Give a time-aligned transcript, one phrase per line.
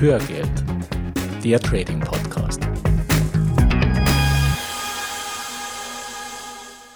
[0.00, 0.48] Hörgeld,
[1.42, 2.60] der Trading Podcast.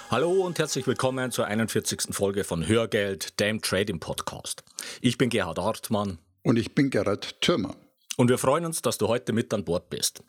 [0.09, 2.15] Hallo und herzlich willkommen zur 41.
[2.15, 4.63] Folge von Hörgeld, dem Trading Podcast.
[5.01, 6.19] Ich bin Gerhard Hartmann.
[6.45, 7.75] Und ich bin Gerhard Thürmer.
[8.17, 10.23] Und wir freuen uns, dass du heute mit an Bord bist.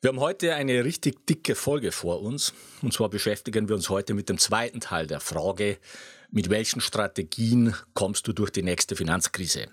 [0.00, 2.54] Wir haben heute eine richtig dicke Folge vor uns.
[2.80, 5.78] Und zwar beschäftigen wir uns heute mit dem zweiten Teil der Frage,
[6.30, 9.66] mit welchen Strategien kommst du durch die nächste Finanzkrise?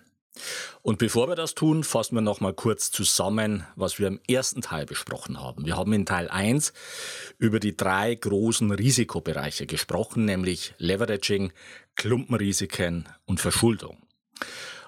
[0.82, 4.62] Und bevor wir das tun, fassen wir noch mal kurz zusammen, was wir im ersten
[4.62, 5.66] Teil besprochen haben.
[5.66, 6.74] Wir haben in Teil 1
[7.38, 11.52] über die drei großen Risikobereiche gesprochen, nämlich Leveraging,
[11.96, 13.98] Klumpenrisiken und Verschuldung.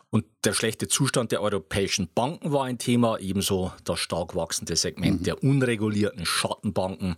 [0.10, 5.22] Und der schlechte Zustand der europäischen Banken war ein Thema, ebenso das stark wachsende Segment
[5.22, 5.24] mhm.
[5.26, 7.18] der unregulierten Schattenbanken,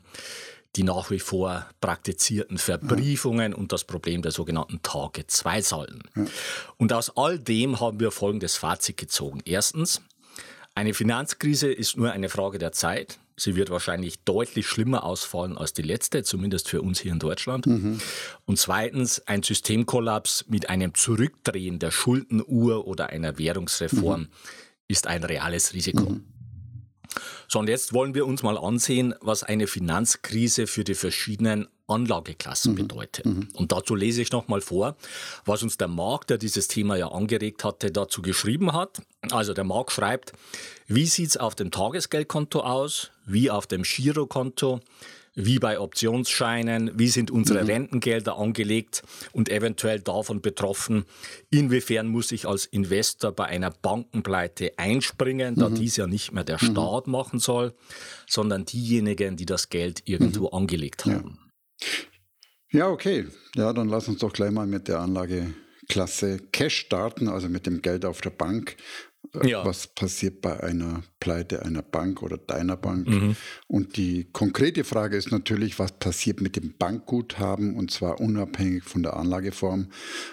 [0.76, 3.58] die nach wie vor praktizierten Verbriefungen ja.
[3.58, 6.04] und das Problem der sogenannten Tage-2-Salden.
[6.16, 6.26] Ja.
[6.78, 9.42] Und aus all dem haben wir folgendes Fazit gezogen.
[9.46, 10.02] Erstens,
[10.76, 13.20] eine Finanzkrise ist nur eine Frage der Zeit.
[13.36, 17.66] Sie wird wahrscheinlich deutlich schlimmer ausfallen als die letzte, zumindest für uns hier in Deutschland.
[17.66, 18.00] Mhm.
[18.46, 24.28] Und zweitens, ein Systemkollaps mit einem Zurückdrehen der Schuldenuhr oder einer Währungsreform mhm.
[24.88, 26.10] ist ein reales Risiko.
[26.12, 26.26] Mhm.
[27.52, 32.74] So, und jetzt wollen wir uns mal ansehen, was eine Finanzkrise für die verschiedenen Anlageklassen
[32.74, 32.78] mhm.
[32.78, 33.26] bedeutet.
[33.26, 33.48] Mhm.
[33.54, 34.96] Und dazu lese ich nochmal vor,
[35.46, 39.02] was uns der Markt, der dieses Thema ja angeregt hatte, dazu geschrieben hat.
[39.32, 40.34] Also der Markt schreibt,
[40.86, 44.82] wie sieht es auf dem Tagesgeldkonto aus, wie auf dem Girokonto,
[45.46, 47.70] wie bei Optionsscheinen, wie sind unsere mhm.
[47.70, 51.06] Rentengelder angelegt und eventuell davon betroffen,
[51.50, 55.76] inwiefern muss ich als Investor bei einer Bankenpleite einspringen, da mhm.
[55.76, 56.72] dies ja nicht mehr der mhm.
[56.72, 57.14] Staat mhm.
[57.14, 57.74] machen soll,
[58.28, 60.54] sondern diejenigen, die das Geld irgendwo mhm.
[60.54, 61.40] angelegt haben.
[62.72, 62.80] Ja.
[62.80, 63.28] ja, okay.
[63.56, 67.82] Ja, dann lass uns doch gleich mal mit der Anlageklasse Cash starten, also mit dem
[67.82, 68.76] Geld auf der Bank.
[69.34, 69.66] Äh, ja.
[69.66, 73.08] was passiert bei einer Pleite einer Bank oder deiner Bank.
[73.08, 73.36] Mhm.
[73.68, 79.04] Und die konkrete Frage ist natürlich, was passiert mit dem Bankguthaben und zwar unabhängig von
[79.04, 79.90] der Anlageform.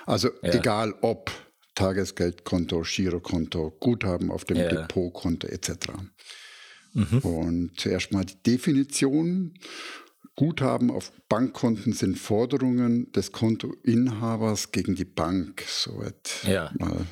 [0.06, 0.54] Also ja.
[0.54, 1.30] egal ob
[1.74, 4.69] Tagesgeldkonto, Girokonto, Guthaben auf dem ja.
[4.69, 5.70] Depotkonto etc.
[6.94, 7.18] Mhm.
[7.18, 9.54] Und zuerst mal die Definition.
[10.36, 15.64] Guthaben auf Bankkonten sind Forderungen des Kontoinhabers gegen die Bank.
[15.66, 16.03] So
[16.44, 16.70] ja.
[16.78, 17.06] mal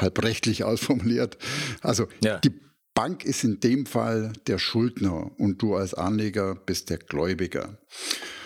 [0.00, 1.38] halb rechtlich ausformuliert.
[1.80, 2.38] Also ja.
[2.38, 2.52] die
[2.94, 7.78] Bank ist in dem Fall der Schuldner und du als Anleger bist der Gläubiger.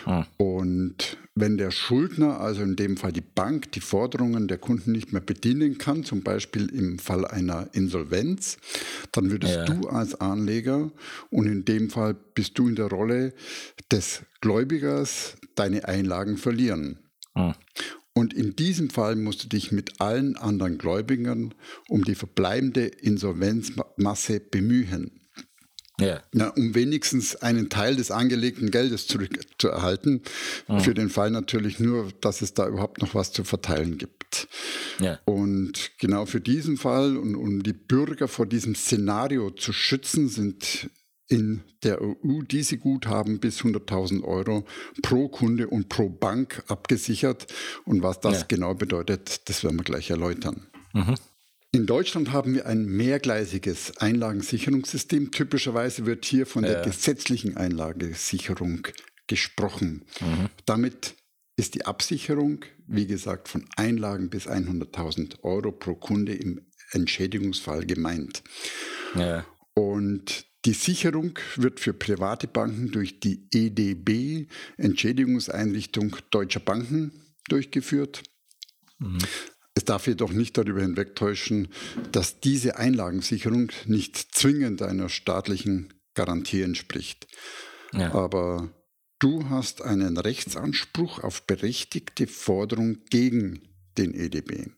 [0.04, 0.26] Hm.
[0.36, 5.12] Und wenn der Schuldner, also in dem Fall die Bank, die Forderungen der Kunden nicht
[5.12, 8.58] mehr bedienen kann, zum Beispiel im Fall einer Insolvenz,
[9.12, 9.64] dann würdest ja.
[9.64, 10.92] du als Anleger
[11.30, 13.32] und in dem Fall bist du in der Rolle
[13.90, 16.98] des Gläubigers deine Einlagen verlieren.
[17.34, 17.54] Hm.
[18.24, 21.52] Und in diesem Fall musst du dich mit allen anderen Gläubigern
[21.90, 25.20] um die verbleibende Insolvenzmasse bemühen.
[26.00, 26.22] Ja.
[26.32, 30.22] Na, um wenigstens einen Teil des angelegten Geldes zurückzuerhalten.
[30.68, 30.80] Mhm.
[30.80, 34.48] Für den Fall natürlich nur, dass es da überhaupt noch was zu verteilen gibt.
[35.00, 35.20] Ja.
[35.26, 40.88] Und genau für diesen Fall und um die Bürger vor diesem Szenario zu schützen, sind
[41.28, 44.64] in der EU diese Guthaben bis 100.000 Euro
[45.02, 47.46] pro Kunde und pro Bank abgesichert.
[47.84, 48.46] Und was das ja.
[48.48, 50.66] genau bedeutet, das werden wir gleich erläutern.
[50.92, 51.14] Mhm.
[51.72, 55.32] In Deutschland haben wir ein mehrgleisiges Einlagensicherungssystem.
[55.32, 56.70] Typischerweise wird hier von ja.
[56.70, 58.86] der gesetzlichen Einlagensicherung
[59.26, 60.04] gesprochen.
[60.20, 60.50] Mhm.
[60.66, 61.14] Damit
[61.56, 66.60] ist die Absicherung, wie gesagt, von Einlagen bis 100.000 Euro pro Kunde im
[66.92, 68.42] Entschädigungsfall gemeint.
[69.16, 69.44] Ja.
[69.74, 77.12] Und die Sicherung wird für private Banken durch die EDB, Entschädigungseinrichtung deutscher Banken,
[77.48, 78.22] durchgeführt.
[78.98, 79.18] Mhm.
[79.74, 81.68] Es darf jedoch nicht darüber hinwegtäuschen,
[82.12, 87.26] dass diese Einlagensicherung nicht zwingend einer staatlichen Garantie entspricht.
[87.92, 88.14] Ja.
[88.14, 88.72] Aber
[89.18, 93.68] du hast einen Rechtsanspruch auf berechtigte Forderung gegen
[93.98, 94.70] den EDB.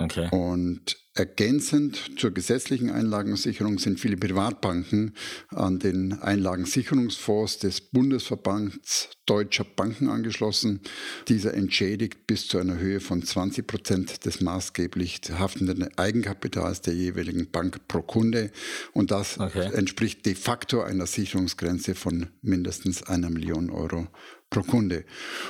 [0.00, 0.28] Okay.
[0.30, 5.16] Und Ergänzend zur gesetzlichen Einlagensicherung sind viele Privatbanken
[5.48, 10.80] an den Einlagensicherungsfonds des Bundesverbands deutscher Banken angeschlossen.
[11.26, 17.50] Dieser entschädigt bis zu einer Höhe von 20 Prozent des maßgeblich haftenden Eigenkapitals der jeweiligen
[17.50, 18.52] Bank pro Kunde.
[18.92, 19.68] Und das okay.
[19.74, 24.06] entspricht de facto einer Sicherungsgrenze von mindestens einer Million Euro
[24.48, 25.04] pro Kunde.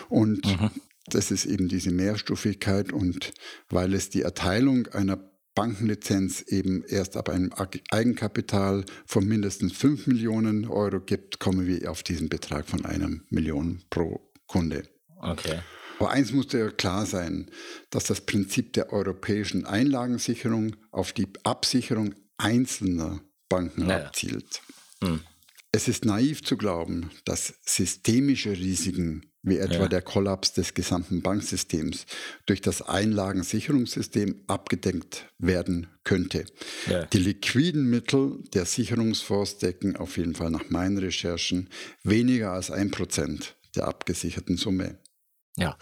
[0.08, 0.70] Und mhm.
[1.06, 3.32] Das ist eben diese Mehrstufigkeit und
[3.68, 7.50] weil es die Erteilung einer Bankenlizenz eben erst ab einem
[7.90, 13.82] Eigenkapital von mindestens 5 Millionen Euro gibt, kommen wir auf diesen Betrag von einer Million
[13.90, 14.84] pro Kunde.
[15.18, 15.60] Okay.
[15.98, 17.50] Aber eins muss ja klar sein,
[17.90, 23.20] dass das Prinzip der europäischen Einlagensicherung auf die Absicherung einzelner
[23.50, 24.06] Banken naja.
[24.06, 24.62] abzielt.
[25.02, 25.20] Hm.
[25.72, 29.88] Es ist naiv zu glauben, dass systemische Risiken wie etwa ja.
[29.88, 32.06] der Kollaps des gesamten Banksystems
[32.46, 36.44] durch das Einlagensicherungssystem abgedeckt werden könnte.
[36.88, 37.06] Ja.
[37.06, 41.68] Die liquiden Mittel der Sicherungsfonds decken auf jeden Fall nach meinen Recherchen
[42.02, 44.98] weniger als ein Prozent der abgesicherten Summe.
[45.56, 45.76] Ja,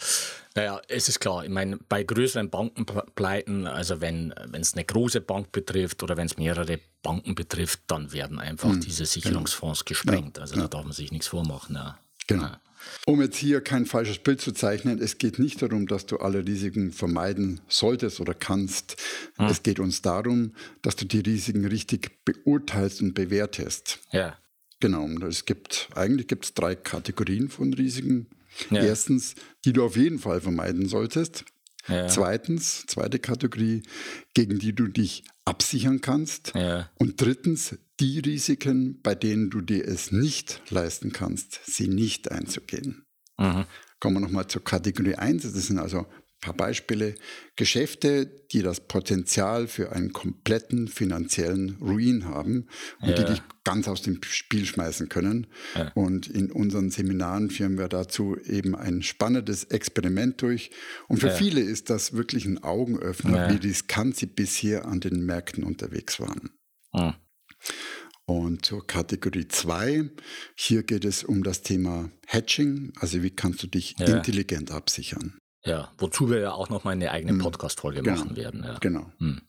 [0.55, 1.45] naja, es ist klar.
[1.45, 6.37] Ich meine, bei größeren Bankenpleiten, also wenn es eine große Bank betrifft oder wenn es
[6.37, 9.11] mehrere Banken betrifft, dann werden einfach hm, diese genau.
[9.11, 10.39] Sicherungsfonds gesprengt.
[10.39, 10.63] Also ja.
[10.63, 11.79] da darf man sich nichts vormachen.
[12.27, 12.51] Genau.
[13.07, 16.47] Um jetzt hier kein falsches Bild zu zeichnen, es geht nicht darum, dass du alle
[16.47, 18.97] Risiken vermeiden solltest oder kannst.
[19.37, 19.47] Hm.
[19.47, 24.01] Es geht uns darum, dass du die Risiken richtig beurteilst und bewertest.
[24.13, 24.37] Ja.
[24.81, 25.09] Genau.
[25.27, 28.29] Es gibt, eigentlich gibt es drei Kategorien von Risiken.
[28.71, 28.83] Ja.
[28.83, 29.35] Erstens,
[29.65, 31.45] die du auf jeden Fall vermeiden solltest.
[31.89, 32.07] Ja.
[32.07, 33.83] Zweitens, zweite Kategorie,
[34.35, 36.53] gegen die du dich absichern kannst.
[36.55, 36.91] Ja.
[36.97, 43.05] Und drittens, die Risiken, bei denen du dir es nicht leisten kannst, sie nicht einzugehen.
[43.39, 43.65] Mhm.
[44.01, 45.43] Kommen wir nochmal zur Kategorie 1.
[45.43, 46.07] Das sind also
[46.41, 47.15] paar Beispiele.
[47.57, 52.69] Geschäfte, die das Potenzial für einen kompletten finanziellen Ruin haben
[53.01, 53.15] und ja.
[53.17, 55.49] die dich ganz aus dem Spiel schmeißen können.
[55.75, 55.91] Ja.
[55.95, 60.71] Und in unseren Seminaren führen wir dazu eben ein spannendes Experiment durch.
[61.09, 61.35] Und für ja.
[61.35, 66.51] viele ist das wirklich ein Augenöffner, wie riskant sie bisher an den Märkten unterwegs waren.
[68.27, 70.11] Und zur Kategorie 2,
[70.55, 75.39] hier geht es um das Thema Hedging, also wie kannst du dich intelligent absichern.
[75.65, 77.39] Ja, wozu wir ja auch noch mal eine eigene hm.
[77.39, 78.17] Podcast-Folge genau.
[78.17, 78.65] machen werden.
[78.65, 78.79] Ja.
[78.81, 79.11] Genau.
[79.19, 79.41] Hm.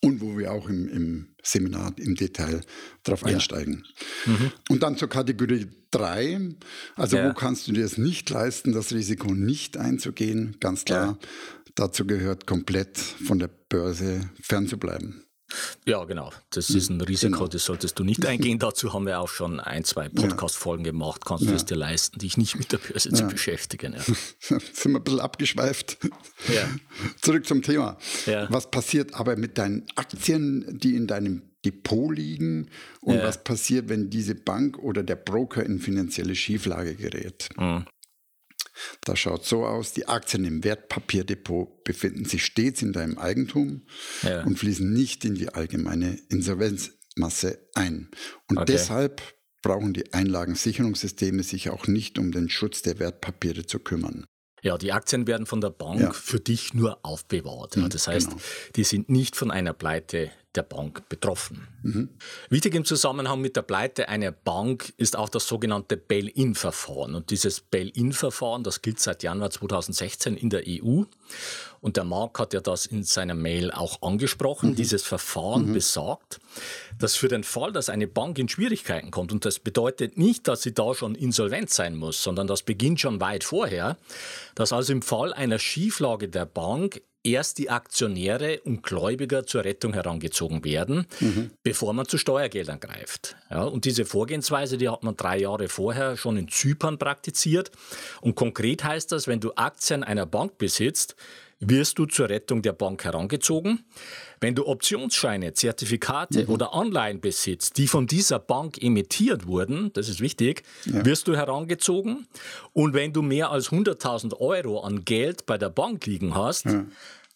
[0.00, 2.60] Und wo wir auch im, im Seminar im Detail
[3.02, 3.28] darauf ja.
[3.34, 3.84] einsteigen.
[4.26, 4.52] Mhm.
[4.68, 6.54] Und dann zur Kategorie 3.
[6.94, 7.28] Also, ja.
[7.28, 10.56] wo kannst du dir es nicht leisten, das Risiko nicht einzugehen?
[10.60, 11.18] Ganz klar,
[11.74, 15.24] dazu gehört komplett von der Börse fernzubleiben.
[15.86, 16.32] Ja, genau.
[16.50, 17.48] Das ist ein Risiko, genau.
[17.48, 18.58] das solltest du nicht eingehen.
[18.58, 21.24] Dazu haben wir auch schon ein, zwei Podcast-Folgen gemacht.
[21.24, 23.16] Kannst du es dir leisten, dich nicht mit der Börse ja.
[23.16, 23.94] zu beschäftigen?
[23.94, 24.02] Ja.
[24.40, 25.98] Sind wir ein bisschen abgeschweift.
[26.54, 26.68] Ja.
[27.20, 27.96] Zurück zum Thema.
[28.48, 32.70] Was passiert aber mit deinen Aktien, die in deinem Depot liegen?
[33.00, 37.48] Und was passiert, wenn diese Bank oder der Broker in finanzielle Schieflage gerät?
[37.56, 37.86] Mhm.
[39.02, 43.86] Das schaut so aus, die Aktien im Wertpapierdepot befinden sich stets in deinem Eigentum
[44.22, 44.44] ja.
[44.44, 48.10] und fließen nicht in die allgemeine Insolvenzmasse ein.
[48.48, 48.72] Und okay.
[48.72, 49.22] deshalb
[49.62, 54.24] brauchen die Einlagensicherungssysteme sich auch nicht um den Schutz der Wertpapiere zu kümmern.
[54.62, 56.12] Ja, die Aktien werden von der Bank ja.
[56.12, 57.76] für dich nur aufbewahrt.
[57.76, 58.42] Mhm, das heißt, genau.
[58.76, 61.68] die sind nicht von einer Pleite der Bank betroffen.
[61.82, 62.08] Mhm.
[62.48, 67.14] Wichtig im Zusammenhang mit der Pleite einer Bank ist auch das sogenannte Bail-in-Verfahren.
[67.14, 71.02] Und dieses Bail-in-Verfahren, das gilt seit Januar 2016 in der EU.
[71.80, 74.70] Und der Marc hat ja das in seiner Mail auch angesprochen.
[74.70, 74.76] Mhm.
[74.76, 75.74] Dieses Verfahren mhm.
[75.74, 76.40] besagt,
[76.98, 80.62] dass für den Fall, dass eine Bank in Schwierigkeiten kommt, und das bedeutet nicht, dass
[80.62, 83.96] sie da schon insolvent sein muss, sondern das beginnt schon weit vorher,
[84.54, 89.92] dass also im Fall einer Schieflage der Bank erst die Aktionäre und Gläubiger zur Rettung
[89.92, 91.50] herangezogen werden, mhm.
[91.62, 93.36] bevor man zu Steuergeldern greift.
[93.50, 97.70] Ja, und diese Vorgehensweise, die hat man drei Jahre vorher schon in Zypern praktiziert.
[98.20, 101.16] Und konkret heißt das, wenn du Aktien einer Bank besitzt,
[101.60, 103.84] wirst du zur Rettung der Bank herangezogen.
[104.40, 106.50] Wenn du Optionsscheine, Zertifikate mhm.
[106.50, 111.04] oder Anleihen besitzt, die von dieser Bank emittiert wurden, das ist wichtig, ja.
[111.04, 112.28] wirst du herangezogen.
[112.72, 116.84] Und wenn du mehr als 100.000 Euro an Geld bei der Bank liegen hast, ja.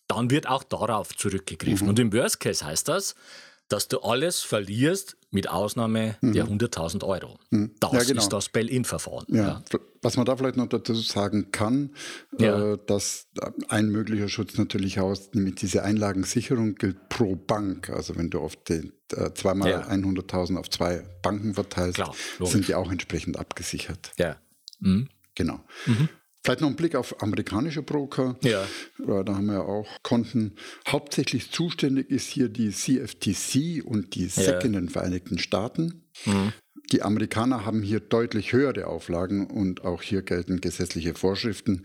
[0.07, 1.87] dann wird auch darauf zurückgegriffen.
[1.87, 1.91] Mhm.
[1.91, 3.17] Und im Worst Case heißt das,
[3.69, 6.33] dass du alles verlierst, mit Ausnahme mhm.
[6.35, 7.39] der 100.000 Euro.
[7.51, 7.73] Mhm.
[7.81, 8.23] Das ja, genau.
[8.23, 9.25] ist das Bail-in-Verfahren.
[9.29, 9.63] Ja.
[9.73, 9.81] ja.
[10.03, 11.95] Was man da vielleicht noch dazu sagen kann,
[12.39, 13.29] äh, dass
[13.69, 17.89] ein möglicher Schutz natürlich aus, nämlich diese Einlagensicherung gilt pro Bank.
[17.91, 19.89] Also wenn du auf den, äh, zweimal ja.
[19.89, 24.13] 100.000 auf zwei Banken verteilst, Klar, sind die auch entsprechend abgesichert.
[24.19, 24.37] Ja.
[24.81, 25.09] Mhm.
[25.35, 25.61] Genau.
[25.87, 26.09] Mhm.
[26.45, 28.37] Vielleicht noch ein Blick auf amerikanische Broker.
[28.43, 28.65] Ja.
[28.99, 30.57] Da haben wir ja auch Konten.
[30.89, 34.59] Hauptsächlich zuständig ist hier die CFTC und die SEC ja.
[34.61, 36.05] in den Vereinigten Staaten.
[36.25, 36.53] Mhm.
[36.91, 41.85] Die Amerikaner haben hier deutlich höhere Auflagen und auch hier gelten gesetzliche Vorschriften.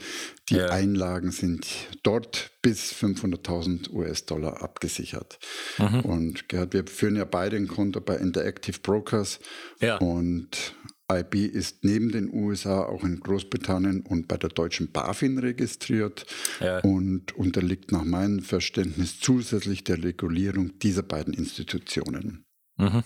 [0.50, 0.68] Die ja.
[0.68, 1.68] Einlagen sind
[2.04, 5.40] dort bis 500.000 US-Dollar abgesichert.
[5.78, 6.02] Mhm.
[6.02, 9.40] Und Gerhard, wir führen ja beide ein Konto bei Interactive Brokers.
[9.80, 9.98] Ja.
[9.98, 10.76] Und
[11.12, 16.26] IB ist neben den USA auch in Großbritannien und bei der deutschen BaFin registriert
[16.60, 16.80] ja.
[16.80, 22.44] und unterliegt nach meinem Verständnis zusätzlich der Regulierung dieser beiden Institutionen.
[22.78, 23.04] Mhm.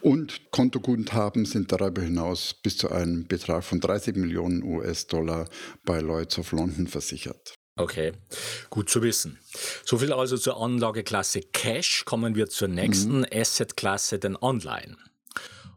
[0.00, 5.48] Und Kontoguthaben sind darüber hinaus bis zu einem Betrag von 30 Millionen US-Dollar
[5.84, 7.54] bei Lloyds of London versichert.
[7.76, 8.12] Okay,
[8.68, 9.38] gut zu wissen.
[9.84, 12.04] So viel also zur Anlageklasse Cash.
[12.04, 13.26] Kommen wir zur nächsten mhm.
[13.32, 14.98] Assetklasse, den Anleihen.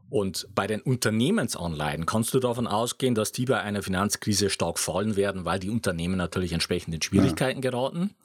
[0.10, 5.16] Und bei den Unternehmensanleihen kannst du davon ausgehen, dass die bei einer Finanzkrise stark fallen
[5.16, 7.72] werden, weil die Unternehmen natürlich entsprechend in Schwierigkeiten ja.
[7.72, 8.16] geraten.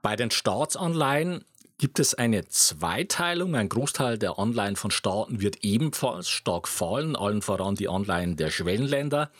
[0.00, 1.44] Bei den Staatsanleihen
[1.78, 3.54] gibt es eine Zweiteilung.
[3.54, 8.50] Ein Großteil der Anleihen von Staaten wird ebenfalls stark fallen, allen voran die Anleihen der
[8.50, 9.30] Schwellenländer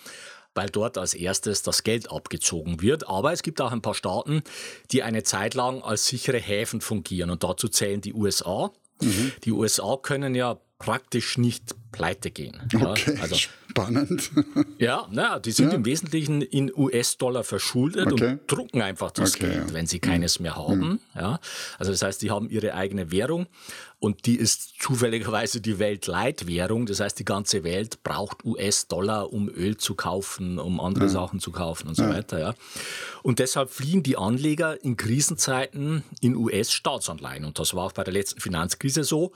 [0.55, 3.09] weil dort als erstes das Geld abgezogen wird.
[3.09, 4.43] Aber es gibt auch ein paar Staaten,
[4.91, 7.31] die eine Zeit lang als sichere Häfen fungieren.
[7.31, 8.71] Und dazu zählen die USA.
[9.01, 9.33] Mhm.
[9.45, 12.61] Die USA können ja praktisch nicht pleite gehen.
[12.75, 14.31] Okay, ja, also, spannend.
[14.79, 15.77] Ja, na, die sind ja.
[15.77, 18.33] im Wesentlichen in US-Dollar verschuldet okay.
[18.33, 20.81] und drucken einfach das okay, Geld, wenn sie keines mehr haben.
[20.81, 21.01] Mhm.
[21.15, 21.39] Ja,
[21.79, 23.47] also das heißt, die haben ihre eigene Währung
[24.01, 26.87] und die ist zufälligerweise die Weltleitwährung.
[26.87, 31.11] Das heißt, die ganze Welt braucht US-Dollar, um Öl zu kaufen, um andere ja.
[31.11, 32.41] Sachen zu kaufen und so weiter.
[32.41, 32.55] Ja.
[33.23, 37.45] Und deshalb fliehen die Anleger in Krisenzeiten in US-Staatsanleihen.
[37.45, 39.33] Und das war auch bei der letzten Finanzkrise so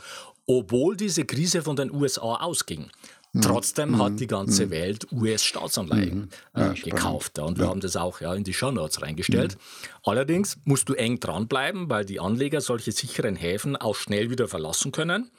[0.47, 2.91] obwohl diese Krise von den USA ausging.
[3.37, 3.43] Mhm.
[3.43, 4.03] Trotzdem mhm.
[4.03, 4.71] hat die ganze mhm.
[4.71, 6.29] Welt US-Staatsanleihen mhm.
[6.57, 7.39] ja, äh, gekauft.
[7.39, 7.71] Und wir ja.
[7.71, 9.55] haben das auch ja, in die Show Notes reingestellt.
[9.55, 10.01] Mhm.
[10.05, 14.93] Allerdings musst du eng dranbleiben, weil die Anleger solche sicheren Häfen auch schnell wieder verlassen
[14.93, 15.31] können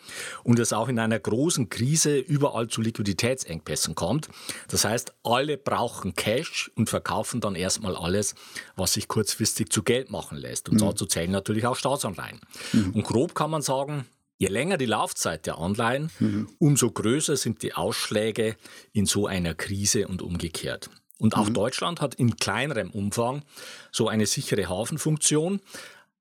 [0.44, 4.30] und es auch in einer großen Krise überall zu Liquiditätsengpässen kommt.
[4.68, 8.36] Das heißt, alle brauchen Cash und verkaufen dann erstmal alles,
[8.76, 10.70] was sich kurzfristig zu Geld machen lässt.
[10.70, 10.86] Und mhm.
[10.86, 12.40] dazu zählen natürlich auch Staatsanleihen.
[12.74, 14.06] Und grob kann man sagen,
[14.38, 16.48] Je länger die Laufzeit der Anleihen, mhm.
[16.60, 18.56] umso größer sind die Ausschläge
[18.94, 20.90] in so einer Krise und umgekehrt.
[21.20, 21.56] Und auch mhm.
[21.56, 23.44] Deutschland hat in kleinerem Umfang
[23.92, 25.60] so eine sichere Hafenfunktion.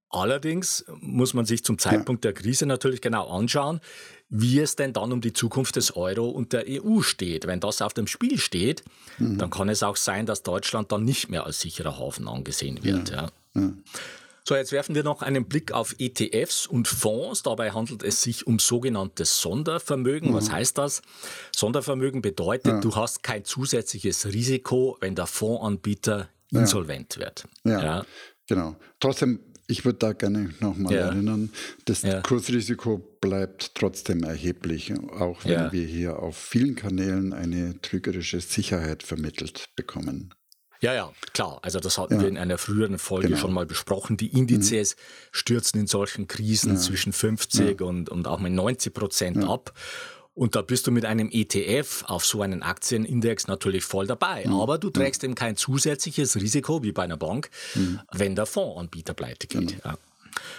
[0.08, 2.32] Allerdings muss man sich zum Zeitpunkt ja.
[2.32, 3.80] der Krise natürlich genau anschauen,
[4.30, 7.46] wie es denn dann um die Zukunft des Euro und der EU steht.
[7.46, 8.82] Wenn das auf dem Spiel steht,
[9.18, 9.36] mhm.
[9.36, 13.10] dann kann es auch sein, dass Deutschland dann nicht mehr als sicherer Hafen angesehen wird.
[13.10, 13.28] Ja.
[13.54, 13.72] Ja.
[14.48, 17.42] So, jetzt werfen wir noch einen Blick auf ETFs und Fonds.
[17.42, 20.30] Dabei handelt es sich um sogenanntes Sondervermögen.
[20.30, 20.34] Mhm.
[20.34, 21.02] Was heißt das?
[21.54, 22.80] Sondervermögen bedeutet, ja.
[22.80, 27.22] du hast kein zusätzliches Risiko, wenn der Fondsanbieter insolvent ja.
[27.22, 27.44] wird.
[27.64, 28.06] Ja, ja,
[28.46, 28.76] genau.
[29.00, 31.50] Trotzdem, ich würde da gerne nochmal erinnern,
[31.84, 39.02] das Kursrisiko bleibt trotzdem erheblich, auch wenn wir hier auf vielen Kanälen eine trügerische Sicherheit
[39.02, 40.32] vermittelt bekommen.
[40.80, 41.58] Ja, ja, klar.
[41.62, 42.20] Also das hatten ja.
[42.22, 43.40] wir in einer früheren Folge genau.
[43.40, 44.16] schon mal besprochen.
[44.16, 45.00] Die Indizes mhm.
[45.32, 46.80] stürzen in solchen Krisen ja.
[46.80, 47.86] zwischen 50 ja.
[47.86, 49.72] und, und auch mit 90 Prozent ab.
[50.34, 54.44] Und da bist du mit einem ETF auf so einen Aktienindex natürlich voll dabei.
[54.46, 54.60] Mhm.
[54.60, 58.00] Aber du trägst eben kein zusätzliches Risiko wie bei einer Bank, mhm.
[58.12, 59.82] wenn der Fondsanbieter pleite geht.
[59.82, 59.94] Genau.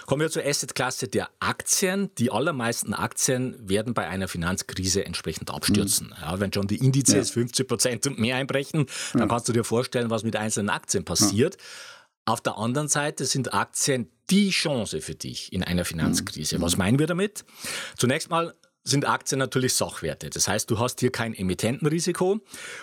[0.06, 2.10] Kommen wir zur Assetklasse der Aktien.
[2.18, 6.08] Die allermeisten Aktien werden bei einer Finanzkrise entsprechend abstürzen.
[6.08, 6.22] Mhm.
[6.22, 7.34] Ja, wenn schon die Indizes ja.
[7.34, 9.28] 50 Prozent und mehr einbrechen, dann ja.
[9.28, 11.56] kannst du dir vorstellen, was mit einzelnen Aktien passiert.
[12.24, 16.58] Auf der anderen Seite sind Aktien die Chance für dich in einer Finanzkrise.
[16.58, 16.62] Mhm.
[16.62, 17.44] Was meinen wir damit?
[17.96, 18.54] Zunächst mal
[18.84, 20.30] sind Aktien natürlich Sachwerte.
[20.30, 22.40] Das heißt, du hast hier kein Emittentenrisiko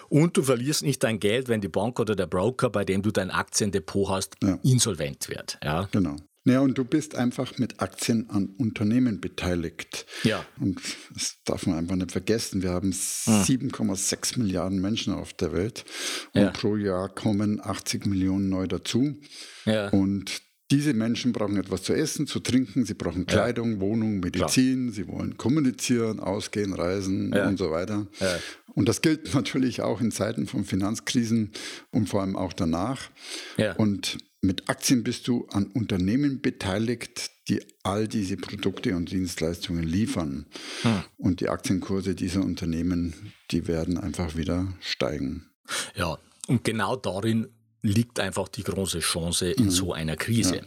[0.09, 3.11] und du verlierst nicht dein Geld, wenn die Bank oder der Broker, bei dem du
[3.11, 4.57] dein Aktiendepot hast, ja.
[4.63, 5.57] insolvent wird.
[5.63, 5.87] Ja?
[5.91, 6.15] Genau.
[6.45, 10.05] Ja, und du bist einfach mit Aktien an Unternehmen beteiligt.
[10.23, 10.45] Ja.
[10.59, 10.79] Und
[11.13, 12.61] das darf man einfach nicht vergessen.
[12.61, 15.85] Wir haben 7,6 Milliarden Menschen auf der Welt
[16.33, 16.51] und ja.
[16.51, 19.17] pro Jahr kommen 80 Millionen neu dazu.
[19.65, 19.89] Ja.
[19.89, 23.79] Und diese Menschen brauchen etwas zu essen, zu trinken, sie brauchen Kleidung, ja.
[23.81, 24.93] Wohnung, Medizin, Klar.
[24.93, 27.47] sie wollen kommunizieren, ausgehen, reisen ja.
[27.47, 28.07] und so weiter.
[28.19, 28.37] Ja.
[28.73, 31.51] Und das gilt natürlich auch in Zeiten von Finanzkrisen
[31.91, 33.09] und vor allem auch danach.
[33.77, 40.45] Und mit Aktien bist du an Unternehmen beteiligt, die all diese Produkte und Dienstleistungen liefern.
[40.81, 41.03] Hm.
[41.17, 45.49] Und die Aktienkurse dieser Unternehmen, die werden einfach wieder steigen.
[45.95, 47.47] Ja, und genau darin
[47.81, 49.71] liegt einfach die große Chance in mhm.
[49.71, 50.57] so einer Krise.
[50.57, 50.63] Ja.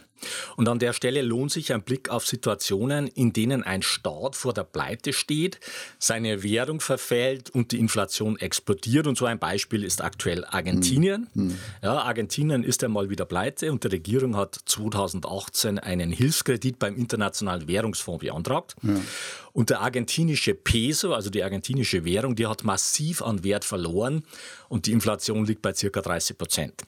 [0.56, 4.52] Und an der Stelle lohnt sich ein Blick auf Situationen, in denen ein Staat vor
[4.52, 5.60] der Pleite steht,
[5.98, 9.06] seine Währung verfällt und die Inflation explodiert.
[9.06, 11.28] Und so ein Beispiel ist aktuell Argentinien.
[11.34, 11.58] Mhm.
[11.82, 17.68] Ja, Argentinien ist einmal wieder pleite und die Regierung hat 2018 einen Hilfskredit beim Internationalen
[17.68, 18.76] Währungsfonds beantragt.
[18.82, 18.94] Ja.
[19.52, 24.22] Und der argentinische Peso, also die argentinische Währung, die hat massiv an Wert verloren
[24.68, 26.84] und die Inflation liegt bei circa 30 Prozent.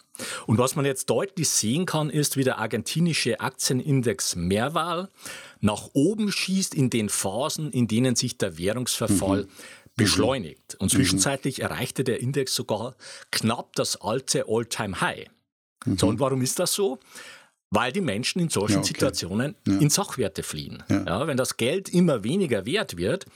[0.51, 5.09] Und was man jetzt deutlich sehen kann, ist, wie der argentinische Aktienindex Mehrwahl
[5.61, 9.49] nach oben schießt in den Phasen, in denen sich der Währungsverfall mhm.
[9.95, 10.75] beschleunigt.
[10.81, 10.97] Und mhm.
[10.97, 12.97] zwischenzeitlich erreichte der Index sogar
[13.31, 15.29] knapp das alte All-Time-High.
[15.85, 15.99] Mhm.
[15.99, 16.99] So, und warum ist das so?
[17.71, 18.89] Weil die Menschen in solchen ja, okay.
[18.89, 19.79] Situationen ja.
[19.79, 20.83] in Sachwerte fliehen.
[20.89, 21.05] Ja.
[21.05, 21.27] ja.
[21.29, 23.27] wenn das Geld immer weniger wert wird,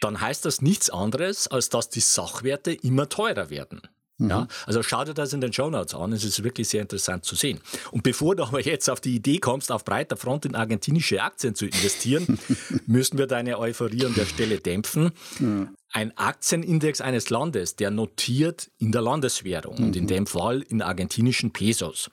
[0.00, 3.82] dann heißt das nichts anderes, als dass die Sachwerte immer teurer werden.
[4.18, 4.30] Mhm.
[4.30, 7.24] Ja, also schau dir das in den Show Notes an, es ist wirklich sehr interessant
[7.24, 7.60] zu sehen.
[7.90, 11.54] Und bevor du aber jetzt auf die Idee kommst, auf breiter Front in argentinische Aktien
[11.54, 12.38] zu investieren,
[12.86, 15.12] müssen wir deine Euphorie an der Stelle dämpfen.
[15.40, 15.68] Ja.
[15.94, 19.84] Ein Aktienindex eines Landes, der notiert in der Landeswährung mhm.
[19.84, 20.08] und in mhm.
[20.08, 22.10] dem Fall in argentinischen Pesos.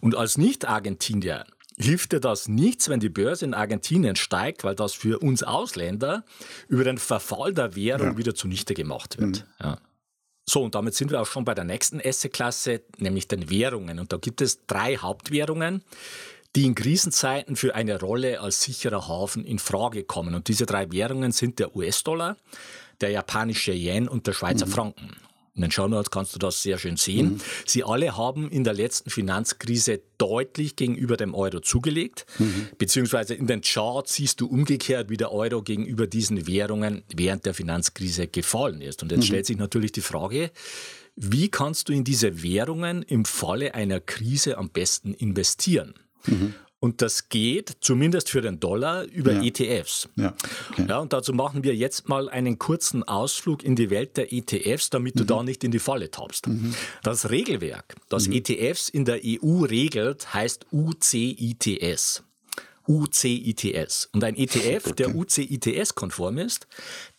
[0.00, 1.44] Und als Nicht-Argentinier
[1.76, 6.24] hilft dir das nichts, wenn die Börse in Argentinien steigt, weil das für uns Ausländer
[6.68, 8.18] über den Verfall der Währung ja.
[8.18, 9.46] wieder zunichte gemacht wird.
[9.60, 9.66] Mhm.
[9.66, 9.78] Ja.
[10.50, 14.00] So, und damit sind wir auch schon bei der nächsten Esse-Klasse, nämlich den Währungen.
[14.00, 15.84] Und da gibt es drei Hauptwährungen,
[16.56, 20.34] die in Krisenzeiten für eine Rolle als sicherer Hafen in Frage kommen.
[20.34, 22.36] Und diese drei Währungen sind der US-Dollar,
[23.00, 24.70] der japanische Yen und der Schweizer mhm.
[24.72, 25.16] Franken.
[25.54, 27.34] In den Shownotes kannst du das sehr schön sehen.
[27.34, 27.40] Mhm.
[27.66, 32.68] Sie alle haben in der letzten Finanzkrise deutlich gegenüber dem Euro zugelegt, mhm.
[32.78, 37.54] beziehungsweise in den Charts siehst du umgekehrt, wie der Euro gegenüber diesen Währungen während der
[37.54, 39.02] Finanzkrise gefallen ist.
[39.02, 39.26] Und jetzt mhm.
[39.26, 40.50] stellt sich natürlich die Frage,
[41.16, 45.94] wie kannst du in diese Währungen im Falle einer Krise am besten investieren?
[46.26, 46.54] Mhm.
[46.80, 49.42] Und das geht zumindest für den Dollar über ja.
[49.42, 50.08] ETFs.
[50.16, 50.34] Ja,
[50.70, 50.86] okay.
[50.88, 54.88] ja, und dazu machen wir jetzt mal einen kurzen Ausflug in die Welt der ETFs,
[54.88, 55.26] damit du mhm.
[55.26, 56.48] da nicht in die Falle tappst.
[56.48, 56.74] Mhm.
[57.02, 58.36] Das Regelwerk, das mhm.
[58.36, 62.22] ETFs in der EU regelt, heißt UCITS.
[62.88, 64.08] UCITS.
[64.12, 66.66] Und ein ETF, der UCITS-konform ist,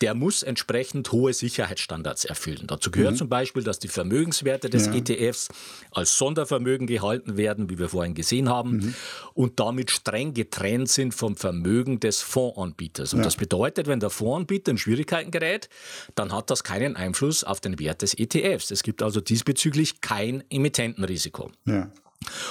[0.00, 2.66] der muss entsprechend hohe Sicherheitsstandards erfüllen.
[2.66, 3.18] Dazu gehört mhm.
[3.18, 4.94] zum Beispiel, dass die Vermögenswerte des ja.
[4.94, 5.48] ETFs
[5.90, 8.94] als Sondervermögen gehalten werden, wie wir vorhin gesehen haben, mhm.
[9.34, 13.14] und damit streng getrennt sind vom Vermögen des Fondsanbieters.
[13.14, 13.24] Und ja.
[13.24, 15.68] das bedeutet, wenn der Fondsanbieter in Schwierigkeiten gerät,
[16.14, 18.70] dann hat das keinen Einfluss auf den Wert des ETFs.
[18.70, 21.50] Es gibt also diesbezüglich kein Emittentenrisiko.
[21.66, 21.90] Ja.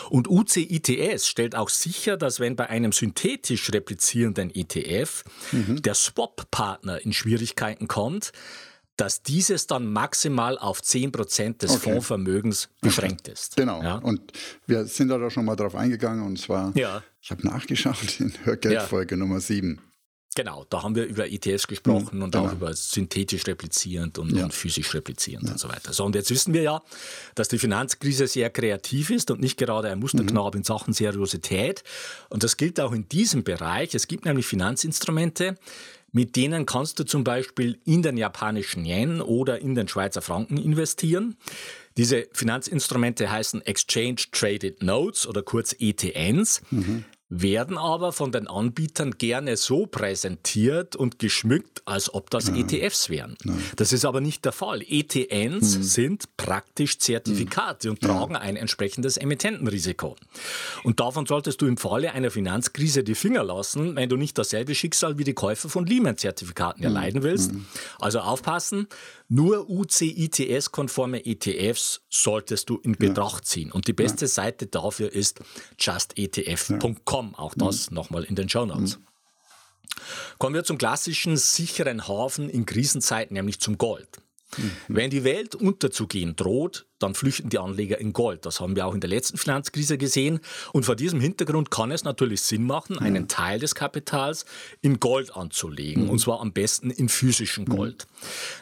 [0.10, 5.82] Und UCITS stellt auch sicher, dass wenn bei einem synthetisch replizierenden ETF mhm.
[5.82, 8.32] der Swap-Partner in Schwierigkeiten kommt,
[8.98, 11.80] dass dieses dann maximal auf 10% des okay.
[11.80, 13.56] Fondsvermögens beschränkt ist.
[13.56, 13.82] Genau.
[13.82, 13.96] Ja?
[13.96, 14.22] Und
[14.68, 17.02] wir sind da schon mal drauf eingegangen und zwar, ja.
[17.22, 19.18] ich habe nachgeschaut in Hörgeldfolge ja.
[19.18, 19.82] Nummer 7.
[20.34, 22.48] Genau, da haben wir über ETFs gesprochen mhm, und genau.
[22.48, 24.46] auch über synthetisch replizierend und, ja.
[24.46, 25.52] und physisch replizierend ja.
[25.52, 25.92] und so weiter.
[25.92, 26.82] So, und jetzt wissen wir ja,
[27.36, 30.62] dass die Finanzkrise sehr kreativ ist und nicht gerade ein Musterknabe mhm.
[30.62, 31.84] in Sachen Seriosität.
[32.30, 33.94] Und das gilt auch in diesem Bereich.
[33.94, 35.58] Es gibt nämlich Finanzinstrumente,
[36.14, 40.56] mit denen kannst du zum Beispiel in den japanischen Yen oder in den Schweizer Franken
[40.58, 41.36] investieren.
[41.98, 46.62] Diese Finanzinstrumente heißen Exchange Traded Notes oder kurz ETNs.
[46.72, 52.70] Mhm werden aber von den Anbietern gerne so präsentiert und geschmückt, als ob das Nein.
[52.70, 53.38] ETFs wären.
[53.46, 53.58] Nein.
[53.78, 54.82] Das ist aber nicht der Fall.
[54.82, 55.84] ETNs mhm.
[55.84, 57.94] sind praktisch Zertifikate mhm.
[57.94, 58.42] und tragen ja.
[58.42, 60.18] ein entsprechendes Emittentenrisiko.
[60.84, 64.76] Und davon solltest du im Falle einer Finanzkrise die Finger lassen, wenn du nicht dasselbe
[64.76, 66.88] Schicksal wie die Käufer von Lehman-Zertifikaten mhm.
[66.88, 67.54] erleiden willst.
[67.54, 67.66] Mhm.
[68.00, 68.88] Also aufpassen,
[69.34, 73.72] nur UCITS-konforme ETFs solltest du in Betracht ziehen.
[73.72, 74.28] Und die beste.
[74.28, 75.40] Seite dafür ist
[75.80, 77.36] justetf.com.
[77.36, 77.96] Auch das mhm.
[77.96, 78.98] nochmal in den Show Notes.
[78.98, 79.06] Mhm.
[80.38, 84.22] Kommen wir zum klassischen sicheren Hafen in Krisenzeiten, nämlich zum Gold.
[84.58, 84.72] Mhm.
[84.88, 88.46] Wenn die Welt unterzugehen droht, dann flüchten die Anleger in Gold.
[88.46, 90.40] Das haben wir auch in der letzten Finanzkrise gesehen.
[90.72, 93.06] Und vor diesem Hintergrund kann es natürlich Sinn machen, mhm.
[93.06, 94.46] einen Teil des Kapitals
[94.82, 96.04] in Gold anzulegen.
[96.04, 96.10] Mhm.
[96.10, 97.76] Und zwar am besten in physischem mhm.
[97.76, 98.08] Gold.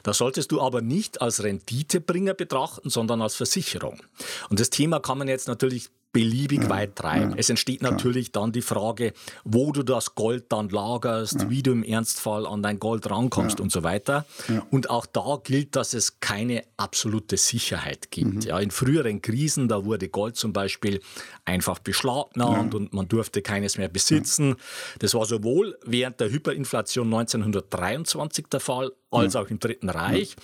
[0.04, 4.02] Das solltest du aber nicht als Renditebringer betrachten, sondern als Versicherung.
[4.50, 7.32] Und das Thema kann man jetzt natürlich beliebig ja, weit treiben.
[7.32, 8.46] Ja, es entsteht natürlich klar.
[8.46, 11.50] dann die Frage, wo du das Gold dann lagerst, ja.
[11.50, 14.26] wie du im Ernstfall an dein Gold rankommst und so weiter.
[14.72, 18.34] Und auch da gilt, dass es keine absolute Sicherheit gibt.
[18.34, 18.42] Mhm.
[18.42, 21.00] Ja, in früheren Krisen, da wurde Gold zum Beispiel
[21.46, 24.56] einfach beschlagnahmt und man durfte keines mehr besitzen.
[25.00, 30.36] Das war sowohl während der Hyperinflation 1923 der Fall, als auch im Dritten Reich.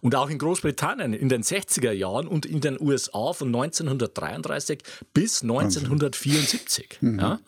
[0.00, 5.42] Und auch in Großbritannien in den 60er Jahren und in den USA von 1933 bis
[5.42, 6.98] 1974.
[7.00, 7.18] Mhm.
[7.20, 7.40] Ja?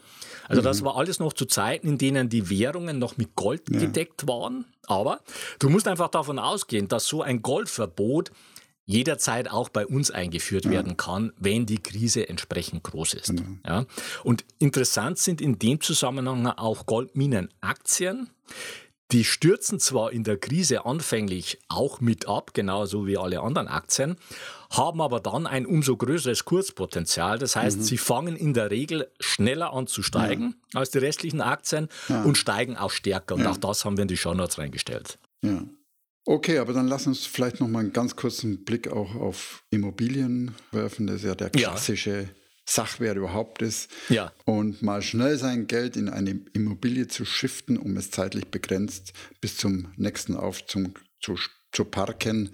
[0.48, 0.86] Also das mhm.
[0.86, 3.78] war alles noch zu Zeiten, in denen die Währungen noch mit Gold ja.
[3.78, 4.64] gedeckt waren.
[4.86, 5.20] Aber
[5.60, 8.32] du musst einfach davon ausgehen, dass so ein Goldverbot
[8.84, 10.72] jederzeit auch bei uns eingeführt ja.
[10.72, 13.28] werden kann, wenn die Krise entsprechend groß ist.
[13.28, 13.44] Genau.
[13.64, 13.86] Ja?
[14.24, 18.30] Und interessant sind in dem Zusammenhang auch Goldminenaktien.
[19.12, 24.16] Die stürzen zwar in der Krise anfänglich auch mit ab, genauso wie alle anderen Aktien,
[24.70, 27.38] haben aber dann ein umso größeres Kurzpotenzial.
[27.38, 27.82] Das heißt, mhm.
[27.82, 30.80] sie fangen in der Regel schneller an zu steigen ja.
[30.80, 32.22] als die restlichen Aktien ja.
[32.22, 33.34] und steigen auch stärker.
[33.34, 33.50] Und ja.
[33.50, 35.18] auch das haben wir in die Shownotes reingestellt.
[35.42, 35.64] Ja.
[36.24, 40.54] Okay, aber dann lass uns vielleicht noch mal einen ganz kurzen Blick auch auf Immobilien
[40.70, 41.06] werfen.
[41.08, 42.28] Das ist ja der klassische
[42.70, 43.90] Sachwert überhaupt ist.
[44.08, 44.32] Ja.
[44.44, 49.56] Und mal schnell sein Geld in eine Immobilie zu shiften, um es zeitlich begrenzt bis
[49.56, 51.36] zum nächsten Aufzug zu,
[51.72, 52.50] zu parken.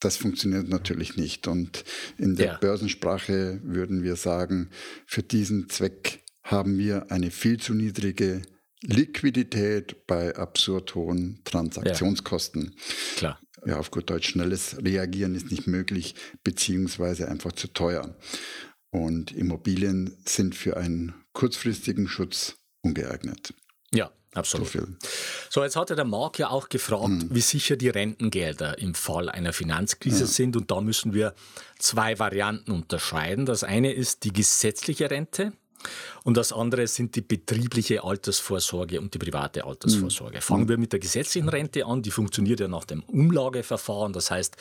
[0.00, 1.46] das funktioniert natürlich nicht.
[1.46, 1.84] Und
[2.16, 2.56] in der ja.
[2.56, 4.70] Börsensprache würden wir sagen,
[5.06, 8.40] für diesen Zweck haben wir eine viel zu niedrige
[8.82, 12.74] Liquidität bei absurd hohen Transaktionskosten.
[12.74, 13.16] Ja.
[13.16, 13.40] Klar.
[13.66, 18.16] Ja, auf gut Deutsch, schnelles Reagieren ist nicht möglich, beziehungsweise einfach zu teuer.
[18.90, 23.54] Und Immobilien sind für einen kurzfristigen Schutz ungeeignet.
[23.92, 24.72] Ja, absolut.
[24.72, 24.86] So,
[25.48, 27.28] so, jetzt hatte der Marc ja auch gefragt, hm.
[27.30, 30.26] wie sicher die Rentengelder im Fall einer Finanzkrise ja.
[30.26, 30.56] sind.
[30.56, 31.34] Und da müssen wir
[31.78, 33.46] zwei Varianten unterscheiden.
[33.46, 35.52] Das eine ist die gesetzliche Rente.
[36.24, 40.38] Und das andere sind die betriebliche Altersvorsorge und die private Altersvorsorge.
[40.38, 40.42] Mhm.
[40.42, 42.02] Fangen wir mit der gesetzlichen Rente an.
[42.02, 44.12] Die funktioniert ja nach dem Umlageverfahren.
[44.12, 44.56] Das heißt,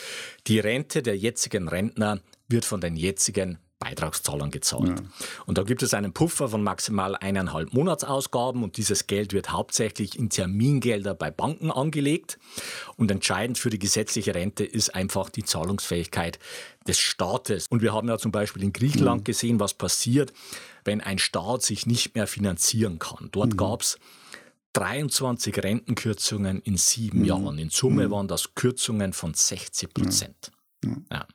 [0.47, 4.99] die Rente der jetzigen Rentner wird von den jetzigen Beitragszahlern gezahlt.
[4.99, 5.05] Ja.
[5.45, 10.19] Und da gibt es einen Puffer von maximal eineinhalb Monatsausgaben und dieses Geld wird hauptsächlich
[10.19, 12.37] in Termingelder bei Banken angelegt.
[12.97, 16.39] Und entscheidend für die gesetzliche Rente ist einfach die Zahlungsfähigkeit
[16.87, 17.67] des Staates.
[17.69, 19.25] Und wir haben ja zum Beispiel in Griechenland mhm.
[19.25, 20.33] gesehen, was passiert,
[20.83, 23.29] wenn ein Staat sich nicht mehr finanzieren kann.
[23.31, 23.57] Dort mhm.
[23.57, 23.97] gab es
[24.73, 27.25] 23 Rentenkürzungen in sieben mhm.
[27.25, 27.57] Jahren.
[27.57, 28.11] In Summe mhm.
[28.11, 30.51] waren das Kürzungen von 60 Prozent.
[30.85, 31.27] Ja.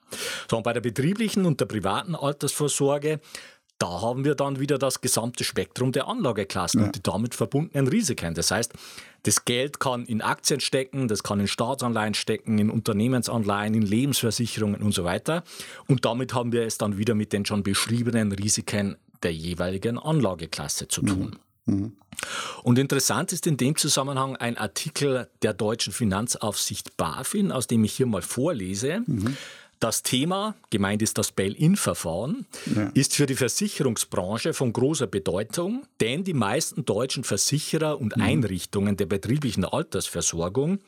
[0.51, 3.21] So, und bei der betrieblichen und der privaten Altersvorsorge,
[3.79, 6.87] da haben wir dann wieder das gesamte Spektrum der Anlageklassen ja.
[6.87, 8.35] und die damit verbundenen Risiken.
[8.35, 8.73] Das heißt,
[9.25, 14.81] das Geld kann in Aktien stecken, das kann in Staatsanleihen stecken, in Unternehmensanleihen, in Lebensversicherungen
[14.81, 15.43] und so weiter.
[15.89, 20.89] Und damit haben wir es dann wieder mit den schon beschriebenen Risiken der jeweiligen Anlageklasse
[20.89, 21.39] zu tun.
[21.67, 21.97] Mhm.
[22.63, 27.95] Und interessant ist in dem Zusammenhang ein Artikel der deutschen Finanzaufsicht BaFin, aus dem ich
[27.95, 29.03] hier mal vorlese.
[29.07, 29.37] Mhm.
[29.81, 32.91] Das Thema, gemeint ist das Bail-in-Verfahren, ja.
[32.95, 38.23] ist für die Versicherungsbranche von großer Bedeutung, denn die meisten deutschen Versicherer und mhm.
[38.23, 40.79] Einrichtungen der betrieblichen Altersversorgung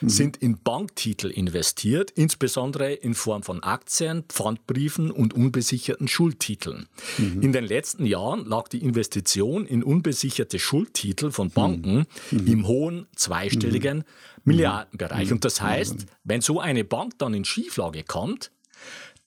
[0.00, 0.08] mhm.
[0.08, 6.86] sind in Banktitel investiert, insbesondere in Form von Aktien, Pfandbriefen und unbesicherten Schuldtiteln.
[7.18, 7.42] Mhm.
[7.42, 12.46] In den letzten Jahren lag die Investition in unbesicherte Schuldtitel von Banken mhm.
[12.46, 14.04] im hohen zweistelligen mhm.
[14.44, 15.26] Milliardenbereich.
[15.26, 15.34] Mhm.
[15.34, 18.39] Und das heißt, wenn so eine Bank dann in Schieflage kommt,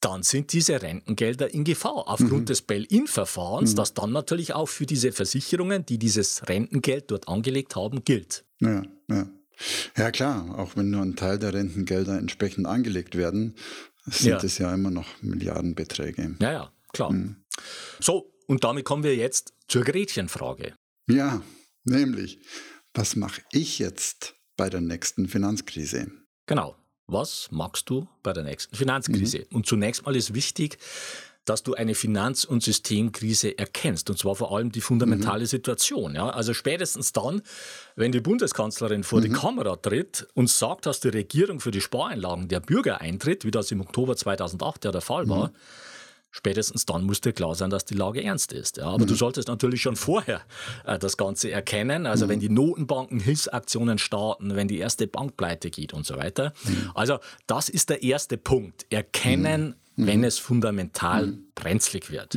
[0.04, 2.46] dann sind diese Rentengelder in Gefahr aufgrund mhm.
[2.46, 3.76] des Bail-in-Verfahrens, mhm.
[3.76, 8.46] das dann natürlich auch für diese Versicherungen, die dieses Rentengeld dort angelegt haben, gilt.
[8.60, 9.30] Ja, ja.
[9.98, 13.56] ja klar, auch wenn nur ein Teil der Rentengelder entsprechend angelegt werden,
[14.06, 14.44] sind ja.
[14.44, 16.36] es ja immer noch Milliardenbeträge.
[16.40, 17.12] Ja, ja, klar.
[17.12, 17.38] Mhm.
[18.00, 20.74] So, und damit kommen wir jetzt zur Gretchenfrage.
[21.08, 21.42] Ja,
[21.86, 22.40] nämlich,
[22.94, 26.12] was mache ich jetzt bei der nächsten Finanzkrise.
[26.46, 26.76] Genau.
[27.08, 29.40] Was machst du bei der nächsten Finanzkrise?
[29.40, 29.58] Mhm.
[29.58, 30.78] Und zunächst mal ist wichtig,
[31.46, 34.10] dass du eine Finanz- und Systemkrise erkennst.
[34.10, 35.48] Und zwar vor allem die fundamentale mhm.
[35.48, 36.16] Situation.
[36.16, 36.30] Ja?
[36.30, 37.42] Also spätestens dann,
[37.96, 39.24] wenn die Bundeskanzlerin vor mhm.
[39.24, 43.52] die Kamera tritt und sagt, dass die Regierung für die Spareinlagen der Bürger eintritt, wie
[43.52, 45.56] das im Oktober 2008 ja der Fall war, mhm
[46.34, 48.78] spätestens dann muss dir klar sein, dass die Lage ernst ist.
[48.78, 49.08] Ja, aber mhm.
[49.08, 50.42] du solltest natürlich schon vorher
[50.84, 52.06] äh, das Ganze erkennen.
[52.06, 52.30] Also mhm.
[52.30, 56.54] wenn die Notenbanken Hilfsaktionen starten, wenn die erste Bank pleite geht und so weiter.
[56.66, 56.92] Mhm.
[56.96, 58.88] Also das ist der erste Punkt.
[58.90, 60.08] Erkennen, mhm.
[60.08, 61.46] wenn es fundamental mhm.
[61.56, 62.36] brenzlig wird.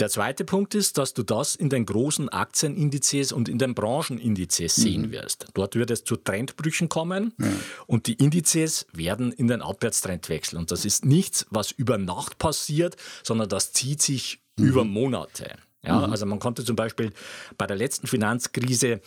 [0.00, 4.74] Der zweite Punkt ist, dass du das in den großen Aktienindizes und in den Branchenindizes
[4.74, 5.10] sehen mhm.
[5.12, 5.46] wirst.
[5.54, 7.46] Dort wird es zu Trendbrüchen kommen ja.
[7.86, 10.58] und die Indizes werden in den Abwärtstrend wechseln.
[10.58, 14.66] Und das ist nichts, was über Nacht passiert, sondern das zieht sich mhm.
[14.66, 15.56] über Monate.
[15.84, 16.12] Ja, mhm.
[16.12, 17.12] Also man konnte zum Beispiel
[17.56, 19.00] bei der letzten Finanzkrise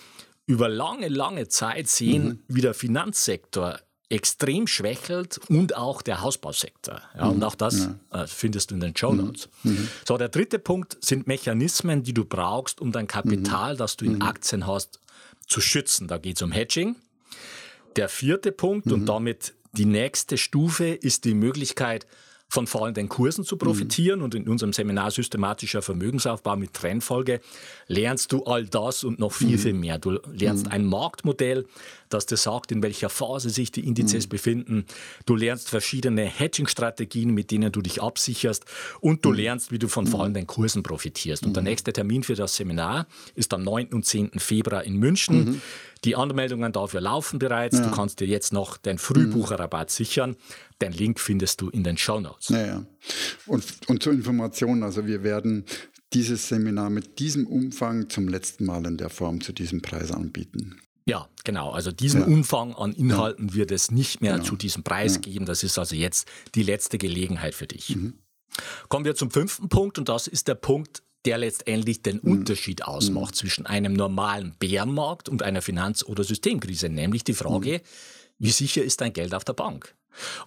[0.45, 2.43] über lange, lange Zeit sehen, mhm.
[2.47, 7.01] wie der Finanzsektor extrem schwächelt und auch der Hausbausektor.
[7.15, 7.31] Ja, mhm.
[7.31, 8.23] Und auch das ja.
[8.23, 9.49] äh, findest du in den Show Notes.
[9.63, 9.71] Mhm.
[9.71, 9.87] mhm.
[10.07, 13.77] So, der dritte Punkt sind Mechanismen, die du brauchst, um dein Kapital, mhm.
[13.77, 14.21] das du in mhm.
[14.21, 14.99] Aktien hast,
[15.45, 16.07] zu schützen.
[16.07, 16.95] Da geht es um Hedging.
[17.95, 22.05] Der vierte Punkt und damit die nächste Stufe ist die Möglichkeit,
[22.49, 24.19] von fallenden Kursen zu profitieren.
[24.19, 24.25] Mhm.
[24.25, 27.41] Und in unserem Seminar Systematischer Vermögensaufbau mit Trendfolge
[27.87, 29.59] lernst du all das und noch viel, mhm.
[29.59, 29.97] viel mehr.
[29.97, 30.71] Du lernst mhm.
[30.71, 31.65] ein Marktmodell,
[32.09, 34.29] das dir sagt, in welcher Phase sich die Indizes mhm.
[34.29, 34.85] befinden.
[35.25, 38.65] Du lernst verschiedene Hedging-Strategien, mit denen du dich absicherst.
[38.99, 39.35] Und du mhm.
[39.35, 40.09] lernst, wie du von mhm.
[40.09, 41.45] fallenden Kursen profitierst.
[41.45, 43.87] Und der nächste Termin für das Seminar ist am 9.
[43.93, 44.39] und 10.
[44.39, 45.61] Februar in München.
[46.03, 47.77] Die Anmeldungen dafür laufen bereits.
[47.77, 47.85] Ja.
[47.85, 50.35] Du kannst dir jetzt noch den Frühbucherrabatt sichern.
[50.81, 52.49] Den Link findest du in den Show Notes.
[52.49, 52.85] Ja, ja.
[53.47, 55.65] Und, und zur Information, also wir werden
[56.13, 60.77] dieses Seminar mit diesem Umfang zum letzten Mal in der Form zu diesem Preis anbieten.
[61.07, 61.71] Ja, genau.
[61.71, 62.27] Also diesen ja.
[62.27, 64.45] Umfang an Inhalten wird es nicht mehr genau.
[64.45, 65.45] zu diesem Preis geben.
[65.45, 67.95] Das ist also jetzt die letzte Gelegenheit für dich.
[67.95, 68.15] Mhm.
[68.89, 72.31] Kommen wir zum fünften Punkt und das ist der Punkt, der letztendlich den mhm.
[72.31, 73.37] Unterschied ausmacht mhm.
[73.37, 77.81] zwischen einem normalen Bärenmarkt und einer Finanz- oder Systemkrise, nämlich die Frage, mhm.
[78.39, 79.95] wie sicher ist dein Geld auf der Bank?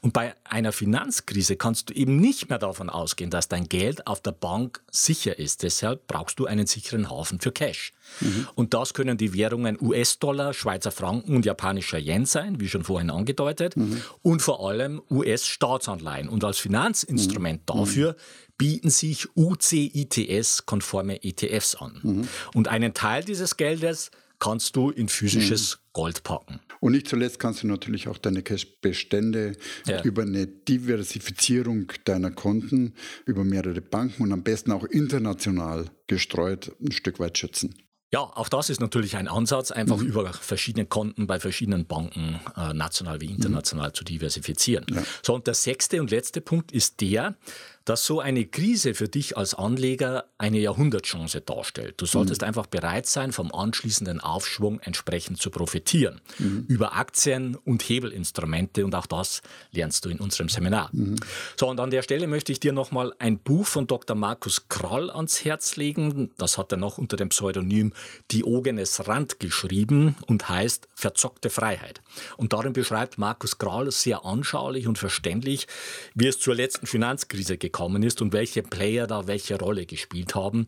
[0.01, 4.21] Und bei einer Finanzkrise kannst du eben nicht mehr davon ausgehen, dass dein Geld auf
[4.21, 5.63] der Bank sicher ist.
[5.63, 7.93] Deshalb brauchst du einen sicheren Hafen für Cash.
[8.21, 8.49] Mhm.
[8.55, 13.11] Und das können die Währungen US-Dollar, Schweizer Franken und japanischer Yen sein, wie schon vorhin
[13.11, 14.03] angedeutet, mhm.
[14.23, 16.29] und vor allem US-Staatsanleihen.
[16.29, 17.67] Und als Finanzinstrument mhm.
[17.67, 18.17] dafür
[18.59, 22.01] bieten sich UCITS-konforme ETFs an.
[22.03, 22.29] Mhm.
[22.55, 25.81] Und einen Teil dieses Geldes kannst du in physisches mhm.
[25.93, 26.61] Gold packen.
[26.91, 29.53] Und nicht zuletzt kannst du natürlich auch deine Cash-Bestände
[29.87, 30.03] ja.
[30.03, 32.95] über eine Diversifizierung deiner Konten,
[33.27, 37.77] über mehrere Banken und am besten auch international gestreut ein Stück weit schützen.
[38.13, 40.07] Ja, auch das ist natürlich ein Ansatz, einfach mhm.
[40.07, 43.95] über verschiedene Konten bei verschiedenen Banken, äh, national wie international, mhm.
[43.95, 44.85] zu diversifizieren.
[44.93, 45.05] Ja.
[45.23, 47.37] So, und der sechste und letzte Punkt ist der,
[47.85, 51.95] dass so eine Krise für dich als Anleger eine Jahrhundertchance darstellt.
[51.97, 52.49] Du solltest mhm.
[52.49, 56.21] einfach bereit sein, vom anschließenden Aufschwung entsprechend zu profitieren.
[56.39, 56.67] Mhm.
[56.69, 60.91] Über Aktien und Hebelinstrumente und auch das lernst du in unserem Seminar.
[60.93, 61.17] Mhm.
[61.59, 64.17] So, und an der Stelle möchte ich dir nochmal ein Buch von Dr.
[64.17, 66.31] Markus Krall ans Herz legen.
[66.37, 67.93] Das hat er noch unter dem Pseudonym
[68.31, 72.03] Diogenes Rand geschrieben und heißt Verzockte Freiheit.
[72.37, 75.67] Und darin beschreibt Markus Krall sehr anschaulich und verständlich,
[76.15, 80.35] wie es zur letzten Finanzkrise gekommen gekommen ist und welche Player da welche Rolle gespielt
[80.35, 80.67] haben.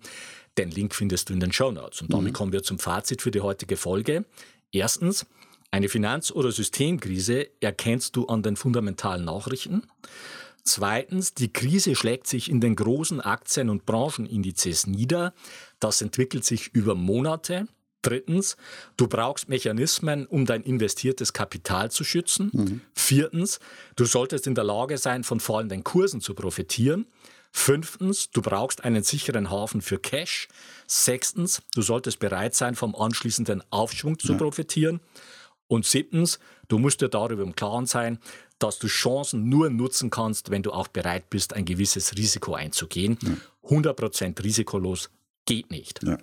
[0.58, 2.02] Den Link findest du in den Show Notes.
[2.02, 2.36] Und damit mhm.
[2.36, 4.24] kommen wir zum Fazit für die heutige Folge.
[4.70, 5.26] Erstens,
[5.70, 9.82] eine Finanz- oder Systemkrise erkennst du an den fundamentalen Nachrichten.
[10.64, 15.34] Zweitens, die Krise schlägt sich in den großen Aktien- und Branchenindizes nieder.
[15.80, 17.66] Das entwickelt sich über Monate.
[18.02, 18.56] Drittens,
[18.96, 22.50] du brauchst Mechanismen, um dein investiertes Kapital zu schützen.
[22.52, 22.80] Mhm.
[22.94, 23.60] Viertens,
[23.96, 27.06] du solltest in der Lage sein, von fallenden Kursen zu profitieren.
[27.52, 30.48] Fünftens, du brauchst einen sicheren Hafen für Cash.
[30.86, 34.38] Sechstens, du solltest bereit sein, vom anschließenden Aufschwung zu ja.
[34.38, 35.00] profitieren.
[35.68, 36.38] Und siebtens,
[36.68, 38.18] du musst dir darüber im Klaren sein,
[38.58, 43.18] dass du Chancen nur nutzen kannst, wenn du auch bereit bist, ein gewisses Risiko einzugehen.
[43.22, 43.36] Ja.
[43.70, 45.10] 100% risikolos
[45.44, 46.02] geht nicht.
[46.04, 46.18] Ja.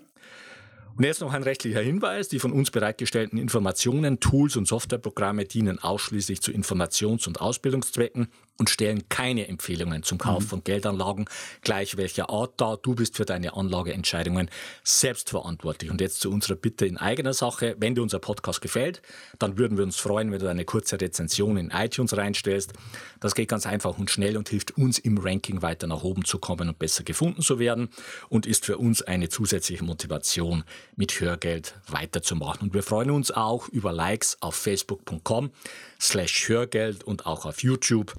[0.95, 2.27] Und jetzt noch ein rechtlicher Hinweis.
[2.27, 8.27] Die von uns bereitgestellten Informationen, Tools und Softwareprogramme dienen ausschließlich zu Informations- und Ausbildungszwecken
[8.59, 10.47] und stellen keine Empfehlungen zum Kauf mhm.
[10.47, 11.25] von Geldanlagen,
[11.61, 12.77] gleich welcher Art dar.
[12.77, 14.49] Du bist für deine Anlageentscheidungen
[14.83, 15.89] selbstverantwortlich.
[15.89, 17.75] Und jetzt zu unserer Bitte in eigener Sache.
[17.79, 19.01] Wenn dir unser Podcast gefällt,
[19.39, 22.73] dann würden wir uns freuen, wenn du eine kurze Rezension in iTunes reinstellst.
[23.21, 26.37] Das geht ganz einfach und schnell und hilft uns im Ranking weiter nach oben zu
[26.37, 27.89] kommen und besser gefunden zu werden
[28.27, 30.63] und ist für uns eine zusätzliche Motivation,
[30.97, 32.67] mit Hörgeld weiterzumachen.
[32.67, 35.51] Und wir freuen uns auch über Likes auf facebook.com
[35.99, 38.15] slash Hörgeld und auch auf YouTube.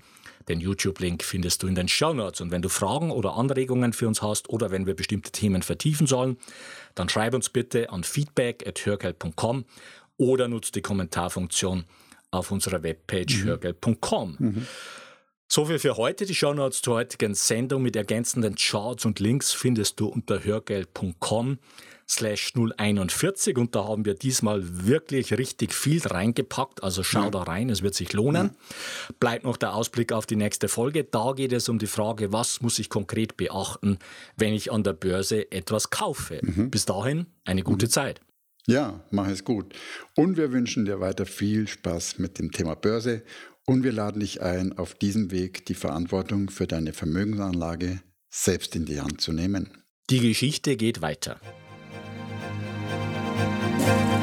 [0.48, 2.40] Den YouTube-Link findest du in den Show Notes.
[2.40, 6.06] Und wenn du Fragen oder Anregungen für uns hast oder wenn wir bestimmte Themen vertiefen
[6.06, 6.36] sollen,
[6.94, 9.64] dann schreib uns bitte an feedback.hörgeld.com
[10.16, 11.84] oder nutze die Kommentarfunktion
[12.30, 13.44] auf unserer Webpage mhm.
[13.44, 14.36] hörgeld.com.
[14.38, 14.66] Mhm.
[15.48, 16.26] So viel für heute.
[16.26, 21.58] Die Show Notes zur heutigen Sendung mit ergänzenden Charts und Links findest du unter hörgeld.com
[22.10, 27.30] slash 041 und da haben wir diesmal wirklich richtig viel reingepackt, also schau ja.
[27.30, 28.46] da rein, es wird sich lohnen.
[28.46, 29.14] Ja.
[29.20, 32.60] Bleibt noch der Ausblick auf die nächste Folge, da geht es um die Frage, was
[32.60, 33.98] muss ich konkret beachten,
[34.36, 36.40] wenn ich an der Börse etwas kaufe.
[36.42, 36.70] Mhm.
[36.70, 37.90] Bis dahin eine gute mhm.
[37.90, 38.20] Zeit.
[38.66, 39.74] Ja, mach es gut.
[40.16, 43.22] Und wir wünschen dir weiter viel Spaß mit dem Thema Börse
[43.66, 48.84] und wir laden dich ein, auf diesem Weg die Verantwortung für deine Vermögensanlage selbst in
[48.84, 49.70] die Hand zu nehmen.
[50.10, 51.40] Die Geschichte geht weiter.
[53.40, 54.19] Música